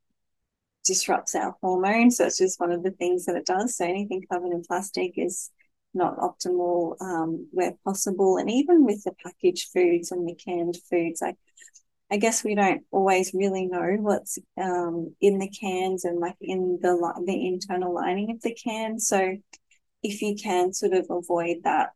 disrupts 0.84 1.34
our 1.34 1.56
hormones. 1.60 2.18
So 2.18 2.26
it's 2.26 2.38
just 2.38 2.60
one 2.60 2.72
of 2.72 2.82
the 2.82 2.90
things 2.90 3.24
that 3.24 3.36
it 3.36 3.46
does. 3.46 3.76
So 3.76 3.84
anything 3.84 4.24
covered 4.30 4.52
in 4.52 4.62
plastic 4.62 5.14
is 5.16 5.50
not 5.92 6.18
optimal 6.18 7.00
um, 7.00 7.48
where 7.52 7.74
possible. 7.84 8.36
And 8.36 8.50
even 8.50 8.84
with 8.84 9.02
the 9.04 9.12
packaged 9.24 9.70
foods 9.72 10.10
and 10.12 10.28
the 10.28 10.34
canned 10.34 10.76
foods, 10.90 11.22
I, 11.22 11.34
I 12.10 12.16
guess 12.16 12.44
we 12.44 12.54
don't 12.54 12.82
always 12.90 13.32
really 13.32 13.66
know 13.66 13.96
what's 14.00 14.38
um, 14.60 15.14
in 15.20 15.38
the 15.38 15.48
cans 15.48 16.04
and 16.04 16.18
like 16.18 16.36
in 16.40 16.78
the 16.82 16.94
the 17.26 17.46
internal 17.46 17.94
lining 17.94 18.30
of 18.30 18.42
the 18.42 18.54
can. 18.54 18.98
So 18.98 19.36
if 20.02 20.20
you 20.20 20.36
can 20.36 20.72
sort 20.72 20.92
of 20.92 21.06
avoid 21.10 21.58
that 21.64 21.92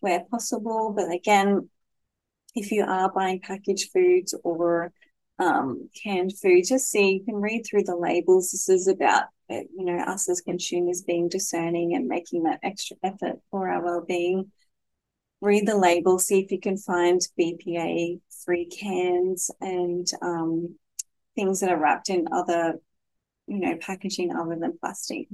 where 0.00 0.24
possible, 0.30 0.92
but 0.94 1.10
again, 1.12 1.68
if 2.54 2.70
you 2.72 2.84
are 2.84 3.12
buying 3.12 3.40
packaged 3.40 3.90
foods 3.92 4.34
or 4.42 4.92
um, 5.38 5.88
canned 6.02 6.36
food, 6.38 6.64
just 6.66 6.90
see, 6.90 7.12
you 7.12 7.24
can 7.24 7.36
read 7.36 7.64
through 7.64 7.84
the 7.84 7.96
labels. 7.96 8.50
This 8.50 8.68
is 8.68 8.88
about, 8.88 9.24
uh, 9.50 9.62
you 9.76 9.84
know, 9.84 9.98
us 9.98 10.28
as 10.28 10.40
consumers 10.40 11.02
being 11.02 11.28
discerning 11.28 11.94
and 11.94 12.08
making 12.08 12.44
that 12.44 12.60
extra 12.62 12.96
effort 13.02 13.40
for 13.50 13.68
our 13.68 13.82
well-being. 13.82 14.50
Read 15.40 15.66
the 15.66 15.78
label, 15.78 16.18
see 16.18 16.40
if 16.40 16.50
you 16.50 16.58
can 16.58 16.76
find 16.76 17.20
BPA 17.38 18.20
free 18.44 18.66
cans 18.66 19.50
and 19.60 20.06
um, 20.20 20.76
things 21.36 21.60
that 21.60 21.70
are 21.70 21.80
wrapped 21.80 22.08
in 22.08 22.26
other, 22.32 22.80
you 23.46 23.60
know, 23.60 23.76
packaging 23.76 24.34
other 24.34 24.56
than 24.56 24.76
plastic. 24.78 25.28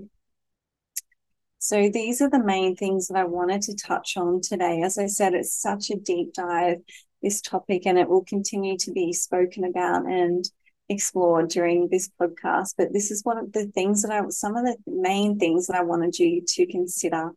So 1.65 1.89
these 1.89 2.21
are 2.21 2.29
the 2.29 2.45
main 2.45 2.77
things 2.77 3.09
that 3.09 3.17
I 3.17 3.25
wanted 3.25 3.63
to 3.63 3.75
touch 3.75 4.19
on 4.19 4.43
today. 4.43 4.83
As 4.83 4.99
I 4.99 5.07
said, 5.07 5.33
it's 5.33 5.55
such 5.55 5.89
a 5.89 5.97
deep 5.97 6.35
dive 6.35 6.83
this 7.23 7.41
topic 7.41 7.87
and 7.87 7.99
it 7.99 8.07
will 8.07 8.23
continue 8.23 8.77
to 8.77 8.93
be 8.93 9.15
spoken 9.15 9.65
about 9.65 10.05
and 10.05 10.45
explored 10.91 11.49
during 11.49 11.89
this 11.89 12.11
podcast. 12.21 12.75
But 12.77 12.93
this 12.93 13.11
is 13.11 13.25
one 13.25 13.39
of 13.39 13.51
the 13.53 13.65
things 13.69 14.03
that 14.03 14.13
I, 14.13 14.29
some 14.29 14.57
of 14.57 14.67
the 14.67 14.77
main 14.87 15.39
things 15.39 15.69
that 15.69 15.77
I 15.77 15.85
wanted 15.85 16.19
you 16.19 16.43
to 16.47 16.67
consider 16.67 17.31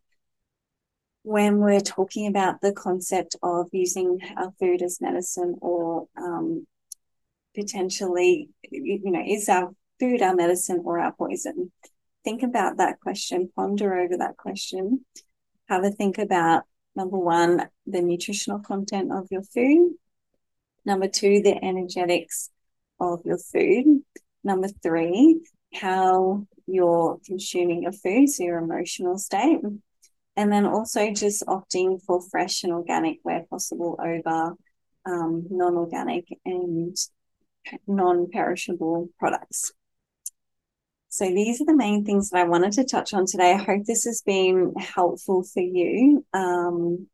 when 1.23 1.59
we're 1.59 1.79
talking 1.79 2.27
about 2.27 2.59
the 2.59 2.73
concept 2.73 3.37
of 3.41 3.69
using 3.71 4.19
our 4.35 4.51
food 4.59 4.81
as 4.81 4.99
medicine 4.99 5.55
or 5.61 6.09
um, 6.17 6.67
potentially, 7.55 8.49
you 8.69 9.09
know, 9.09 9.23
is 9.25 9.47
our 9.47 9.71
food 10.01 10.21
our 10.21 10.35
medicine 10.35 10.81
or 10.83 10.99
our 10.99 11.13
poison? 11.13 11.71
Think 12.27 12.43
about 12.43 12.77
that 12.77 12.99
question, 12.99 13.49
ponder 13.55 13.97
over 13.97 14.17
that 14.17 14.35
question, 14.35 15.05
have 15.69 15.85
a 15.85 15.91
think 15.91 16.17
about 16.17 16.63
Number 16.97 17.19
one, 17.19 17.69
the 17.85 18.01
nutritional 18.01 18.57
content 18.57 19.11
of 19.13 19.27
your 19.29 19.43
food. 19.43 19.93
Number 20.83 21.07
two, 21.07 21.43
the 21.43 21.63
energetics 21.63 22.49
of 22.99 23.21
your 23.23 23.37
food. 23.37 24.01
Number 24.43 24.67
three, 24.81 25.41
how 25.75 26.47
you're 26.65 27.19
consuming 27.23 27.83
your 27.83 27.91
food, 27.91 28.29
so 28.29 28.43
your 28.43 28.57
emotional 28.57 29.19
state. 29.19 29.59
And 30.35 30.51
then 30.51 30.65
also 30.65 31.13
just 31.13 31.45
opting 31.45 32.01
for 32.01 32.19
fresh 32.31 32.63
and 32.63 32.73
organic 32.73 33.19
where 33.21 33.45
possible 33.47 33.99
over 34.03 34.55
um, 35.05 35.45
non 35.51 35.75
organic 35.75 36.25
and 36.45 36.97
non 37.85 38.27
perishable 38.31 39.09
products. 39.19 39.71
So 41.17 41.25
these 41.25 41.59
are 41.59 41.65
the 41.65 41.75
main 41.75 42.05
things 42.05 42.29
that 42.29 42.41
I 42.41 42.43
wanted 42.43 42.73
to 42.73 42.83
touch 42.83 43.11
on 43.11 43.25
today. 43.25 43.51
I 43.51 43.57
hope 43.57 43.85
this 43.85 44.03
has 44.03 44.21
been 44.21 44.71
helpful 44.77 45.41
for 45.41 45.63
you. 45.63 46.23
Um, 46.31 47.07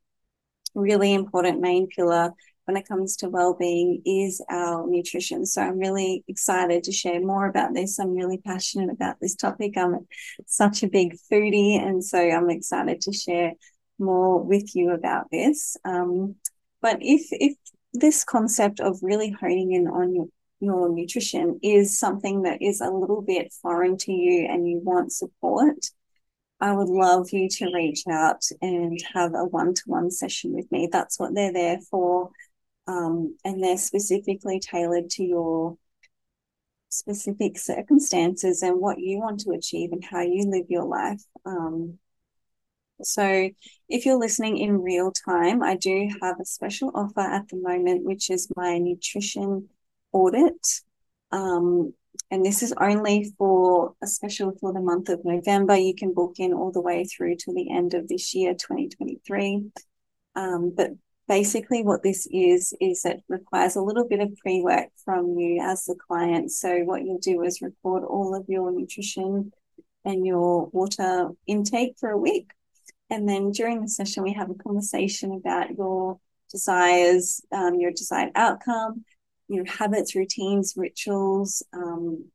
really 0.75 1.13
important 1.13 1.61
main 1.61 1.87
pillar 1.87 2.33
when 2.65 2.75
it 2.75 2.85
comes 2.85 3.15
to 3.17 3.29
well-being 3.29 4.01
is 4.05 4.43
our 4.49 4.85
nutrition. 4.85 5.45
So 5.45 5.61
I'm 5.61 5.79
really 5.79 6.25
excited 6.27 6.83
to 6.83 6.91
share 6.91 7.21
more 7.21 7.47
about 7.47 7.73
this. 7.73 7.97
I'm 7.97 8.13
really 8.13 8.39
passionate 8.39 8.89
about 8.89 9.21
this 9.21 9.35
topic. 9.35 9.77
I'm 9.77 10.05
such 10.47 10.83
a 10.83 10.89
big 10.89 11.15
foodie, 11.31 11.81
and 11.81 12.03
so 12.03 12.19
I'm 12.19 12.49
excited 12.49 12.99
to 13.03 13.13
share 13.13 13.53
more 13.99 14.43
with 14.43 14.75
you 14.75 14.91
about 14.91 15.31
this. 15.31 15.77
Um, 15.85 16.35
but 16.81 16.97
if 16.99 17.21
if 17.31 17.55
this 17.93 18.25
concept 18.25 18.81
of 18.81 18.99
really 19.01 19.29
honing 19.29 19.71
in 19.71 19.87
on 19.87 20.13
your 20.13 20.27
your 20.63 20.89
nutrition 20.89 21.59
is 21.61 21.99
something 21.99 22.43
that 22.43 22.61
is 22.61 22.81
a 22.81 22.89
little 22.89 23.21
bit 23.21 23.53
foreign 23.61 23.97
to 23.97 24.11
you 24.11 24.47
and 24.49 24.67
you 24.67 24.79
want 24.83 25.11
support, 25.11 25.77
I 26.59 26.73
would 26.73 26.87
love 26.87 27.31
you 27.31 27.49
to 27.49 27.73
reach 27.73 28.03
out 28.09 28.41
and 28.61 28.97
have 29.13 29.33
a 29.33 29.43
one 29.43 29.73
to 29.73 29.81
one 29.85 30.09
session 30.09 30.53
with 30.53 30.71
me. 30.71 30.87
That's 30.91 31.19
what 31.19 31.35
they're 31.35 31.51
there 31.51 31.79
for. 31.91 32.31
Um, 32.87 33.35
and 33.43 33.63
they're 33.63 33.77
specifically 33.77 34.59
tailored 34.59 35.09
to 35.11 35.23
your 35.23 35.77
specific 36.89 37.57
circumstances 37.57 38.61
and 38.61 38.79
what 38.79 38.99
you 38.99 39.19
want 39.19 39.41
to 39.41 39.51
achieve 39.51 39.91
and 39.91 40.03
how 40.03 40.21
you 40.21 40.45
live 40.49 40.65
your 40.69 40.85
life. 40.85 41.21
Um, 41.45 41.99
so, 43.01 43.49
if 43.89 44.05
you're 44.05 44.19
listening 44.19 44.57
in 44.57 44.81
real 44.81 45.11
time, 45.11 45.61
I 45.61 45.75
do 45.75 46.07
have 46.21 46.39
a 46.39 46.45
special 46.45 46.91
offer 46.93 47.19
at 47.19 47.49
the 47.49 47.57
moment, 47.57 48.05
which 48.05 48.29
is 48.29 48.47
my 48.55 48.77
nutrition 48.77 49.67
audit. 50.13 50.67
Um, 51.31 51.93
and 52.31 52.45
this 52.45 52.63
is 52.63 52.73
only 52.79 53.33
for 53.37 53.95
a 54.01 54.07
special 54.07 54.53
for 54.59 54.73
the 54.73 54.79
month 54.79 55.09
of 55.09 55.25
November. 55.25 55.75
You 55.75 55.95
can 55.95 56.13
book 56.13 56.35
in 56.37 56.53
all 56.53 56.71
the 56.71 56.81
way 56.81 57.05
through 57.05 57.35
to 57.37 57.53
the 57.53 57.71
end 57.71 57.93
of 57.93 58.07
this 58.07 58.33
year, 58.33 58.53
2023. 58.53 59.65
Um, 60.35 60.73
but 60.75 60.91
basically, 61.27 61.83
what 61.83 62.03
this 62.03 62.27
is, 62.31 62.73
is 62.79 63.05
it 63.05 63.21
requires 63.27 63.75
a 63.75 63.81
little 63.81 64.07
bit 64.07 64.19
of 64.19 64.35
pre 64.37 64.61
work 64.61 64.89
from 65.03 65.37
you 65.37 65.61
as 65.61 65.85
the 65.85 65.95
client. 65.95 66.51
So, 66.51 66.79
what 66.83 67.03
you'll 67.03 67.19
do 67.19 67.43
is 67.43 67.61
record 67.61 68.03
all 68.03 68.35
of 68.35 68.45
your 68.47 68.71
nutrition 68.71 69.51
and 70.05 70.25
your 70.25 70.67
water 70.67 71.29
intake 71.47 71.95
for 71.99 72.09
a 72.09 72.17
week. 72.17 72.51
And 73.09 73.27
then 73.29 73.51
during 73.51 73.81
the 73.81 73.89
session, 73.89 74.23
we 74.23 74.33
have 74.33 74.49
a 74.49 74.55
conversation 74.55 75.33
about 75.33 75.75
your 75.77 76.19
desires, 76.51 77.41
um, 77.51 77.75
your 77.79 77.91
desired 77.91 78.31
outcome, 78.35 79.05
your 79.53 79.65
habits, 79.65 80.15
routines, 80.15 80.73
rituals. 80.75 81.63
Um, 81.73 82.25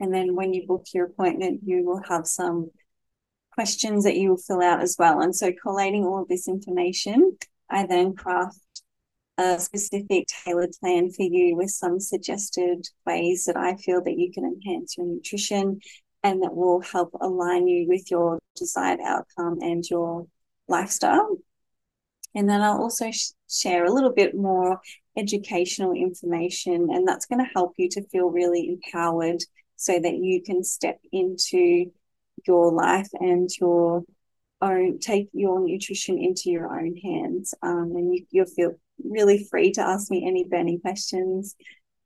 and 0.00 0.12
then 0.12 0.34
when 0.34 0.52
you 0.52 0.66
book 0.66 0.86
your 0.92 1.06
appointment, 1.06 1.60
you 1.64 1.84
will 1.84 2.02
have 2.08 2.26
some 2.26 2.70
questions 3.52 4.04
that 4.04 4.16
you 4.16 4.30
will 4.30 4.36
fill 4.36 4.62
out 4.62 4.80
as 4.80 4.96
well. 4.98 5.20
And 5.20 5.34
so, 5.34 5.52
collating 5.62 6.04
all 6.04 6.22
of 6.22 6.28
this 6.28 6.48
information, 6.48 7.36
I 7.70 7.86
then 7.86 8.14
craft 8.14 8.58
a 9.38 9.58
specific 9.58 10.26
tailored 10.26 10.72
plan 10.80 11.10
for 11.10 11.22
you 11.22 11.56
with 11.56 11.70
some 11.70 11.98
suggested 12.00 12.86
ways 13.06 13.46
that 13.46 13.56
I 13.56 13.76
feel 13.76 14.02
that 14.02 14.18
you 14.18 14.30
can 14.32 14.44
enhance 14.44 14.96
your 14.96 15.06
nutrition 15.06 15.80
and 16.22 16.42
that 16.42 16.54
will 16.54 16.80
help 16.80 17.10
align 17.20 17.66
you 17.66 17.88
with 17.88 18.10
your 18.10 18.38
desired 18.54 19.00
outcome 19.00 19.58
and 19.60 19.84
your 19.88 20.26
lifestyle. 20.68 21.36
And 22.34 22.48
then 22.48 22.60
I'll 22.60 22.80
also 22.80 23.10
sh- 23.10 23.32
share 23.50 23.84
a 23.84 23.92
little 23.92 24.12
bit 24.12 24.34
more 24.34 24.80
educational 25.16 25.92
information, 25.92 26.88
and 26.90 27.06
that's 27.06 27.26
going 27.26 27.44
to 27.44 27.50
help 27.54 27.74
you 27.76 27.88
to 27.90 28.06
feel 28.08 28.30
really 28.30 28.68
empowered 28.68 29.42
so 29.76 29.98
that 29.98 30.14
you 30.14 30.42
can 30.42 30.62
step 30.64 31.00
into 31.12 31.86
your 32.46 32.72
life 32.72 33.08
and 33.14 33.50
your 33.60 34.04
own 34.60 34.98
take 34.98 35.28
your 35.32 35.60
nutrition 35.60 36.18
into 36.18 36.50
your 36.50 36.72
own 36.72 36.96
hands. 36.96 37.54
Um, 37.62 37.92
and 37.96 38.14
you, 38.14 38.26
you'll 38.30 38.46
feel 38.46 38.72
really 39.04 39.46
free 39.50 39.72
to 39.72 39.80
ask 39.80 40.10
me 40.10 40.24
any 40.26 40.44
burning 40.44 40.80
questions 40.80 41.56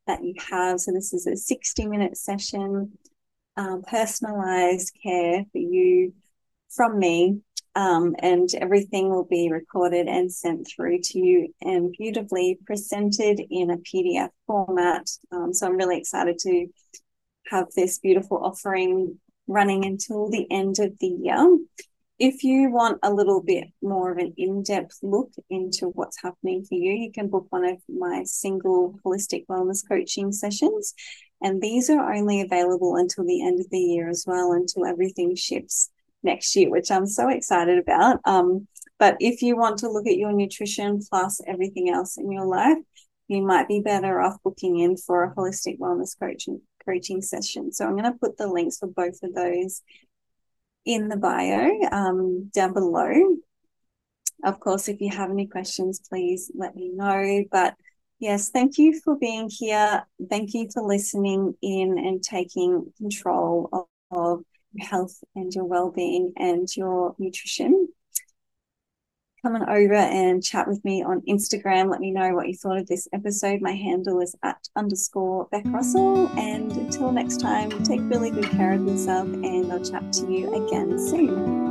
that 0.06 0.24
you 0.24 0.34
have. 0.50 0.80
So, 0.80 0.92
this 0.92 1.12
is 1.12 1.26
a 1.26 1.36
60 1.36 1.86
minute 1.86 2.16
session, 2.16 2.92
um, 3.56 3.82
personalized 3.86 4.96
care 5.02 5.44
for 5.52 5.58
you 5.58 6.14
from 6.70 6.98
me 6.98 7.40
um, 7.76 8.16
and 8.20 8.48
everything 8.58 9.10
will 9.10 9.26
be 9.26 9.50
recorded 9.52 10.08
and 10.08 10.32
sent 10.32 10.66
through 10.66 10.98
to 11.02 11.18
you 11.18 11.54
and 11.60 11.92
beautifully 11.92 12.58
presented 12.64 13.38
in 13.50 13.70
a 13.70 13.76
PDF 13.76 14.30
format. 14.46 15.06
Um, 15.30 15.52
so 15.52 15.66
I'm 15.66 15.76
really 15.76 15.98
excited 15.98 16.38
to 16.38 16.68
have 17.50 17.66
this 17.76 17.98
beautiful 17.98 18.38
offering 18.42 19.18
running 19.46 19.84
until 19.84 20.30
the 20.30 20.50
end 20.50 20.78
of 20.78 20.98
the 21.00 21.06
year. 21.06 21.58
If 22.18 22.42
you 22.44 22.70
want 22.70 22.98
a 23.02 23.12
little 23.12 23.42
bit 23.42 23.68
more 23.82 24.10
of 24.10 24.16
an 24.16 24.32
in 24.38 24.62
depth 24.62 24.98
look 25.02 25.32
into 25.50 25.88
what's 25.88 26.22
happening 26.22 26.64
for 26.64 26.76
you, 26.76 26.92
you 26.92 27.12
can 27.12 27.28
book 27.28 27.46
one 27.50 27.66
of 27.66 27.76
my 27.90 28.22
single 28.24 28.98
holistic 29.04 29.44
wellness 29.48 29.86
coaching 29.86 30.32
sessions. 30.32 30.94
And 31.42 31.60
these 31.60 31.90
are 31.90 32.14
only 32.14 32.40
available 32.40 32.96
until 32.96 33.26
the 33.26 33.46
end 33.46 33.60
of 33.60 33.68
the 33.68 33.78
year 33.78 34.08
as 34.08 34.24
well, 34.26 34.52
until 34.52 34.86
everything 34.86 35.36
shifts 35.36 35.90
next 36.26 36.54
year, 36.56 36.68
which 36.70 36.90
I'm 36.90 37.06
so 37.06 37.28
excited 37.28 37.78
about. 37.78 38.20
Um, 38.26 38.68
But 38.98 39.16
if 39.20 39.42
you 39.44 39.56
want 39.56 39.76
to 39.80 39.90
look 39.90 40.06
at 40.06 40.20
your 40.22 40.32
nutrition 40.32 41.00
plus 41.08 41.40
everything 41.46 41.86
else 41.96 42.16
in 42.16 42.32
your 42.36 42.46
life, 42.46 42.82
you 43.28 43.42
might 43.42 43.68
be 43.68 43.80
better 43.80 44.14
off 44.24 44.42
booking 44.42 44.78
in 44.84 44.96
for 44.96 45.24
a 45.24 45.34
holistic 45.34 45.78
wellness 45.78 46.12
coaching 46.18 46.60
coaching 46.86 47.20
session. 47.20 47.72
So 47.72 47.84
I'm 47.84 47.98
going 47.98 48.12
to 48.12 48.18
put 48.18 48.36
the 48.36 48.46
links 48.46 48.78
for 48.78 48.88
both 48.88 49.18
of 49.22 49.34
those 49.34 49.82
in 50.84 51.08
the 51.08 51.16
bio 51.16 51.60
um, 51.92 52.50
down 52.54 52.72
below. 52.72 53.12
Of 54.44 54.60
course, 54.60 54.88
if 54.88 55.00
you 55.00 55.10
have 55.10 55.30
any 55.30 55.46
questions, 55.46 56.00
please 56.08 56.50
let 56.54 56.72
me 56.76 56.86
know. 56.94 57.44
But 57.50 57.74
yes, 58.18 58.50
thank 58.50 58.78
you 58.78 59.00
for 59.02 59.18
being 59.18 59.50
here. 59.50 60.06
Thank 60.30 60.54
you 60.54 60.68
for 60.72 60.82
listening 60.82 61.54
in 61.60 61.98
and 61.98 62.22
taking 62.22 62.92
control 62.96 63.68
of, 63.72 63.86
of 64.10 64.44
your 64.76 64.86
health 64.86 65.22
and 65.34 65.52
your 65.52 65.64
well-being 65.64 66.32
and 66.36 66.68
your 66.76 67.14
nutrition 67.18 67.88
come 69.46 69.54
on 69.54 69.68
over 69.68 69.94
and 69.94 70.42
chat 70.42 70.66
with 70.66 70.84
me 70.84 71.04
on 71.04 71.20
Instagram. 71.28 71.88
Let 71.88 72.00
me 72.00 72.10
know 72.10 72.34
what 72.34 72.48
you 72.48 72.54
thought 72.54 72.78
of 72.78 72.88
this 72.88 73.06
episode. 73.12 73.60
My 73.60 73.74
handle 73.74 74.20
is 74.20 74.34
at 74.42 74.58
underscore 74.74 75.46
Bec 75.52 75.62
Russell. 75.66 76.26
And 76.36 76.72
until 76.72 77.12
next 77.12 77.38
time, 77.38 77.70
take 77.84 78.00
really 78.02 78.30
good 78.30 78.50
care 78.50 78.72
of 78.72 78.84
yourself, 78.84 79.28
and 79.28 79.72
I'll 79.72 79.84
chat 79.84 80.12
to 80.14 80.32
you 80.32 80.66
again 80.66 80.98
soon. 80.98 81.65